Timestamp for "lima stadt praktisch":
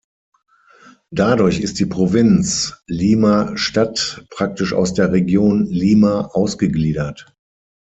2.87-4.73